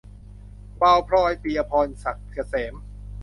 [0.81, 2.73] วาวพลอย- ปิยะพร ศักดิ์เกษม